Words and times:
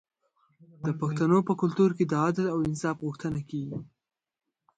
د 0.85 0.87
پښتنو 0.99 1.37
په 1.47 1.53
کلتور 1.61 1.89
کې 1.97 2.05
د 2.07 2.13
عدل 2.25 2.45
او 2.53 2.57
انصاف 2.67 2.97
غوښتنه 3.05 3.39
کیږي. 3.49 3.79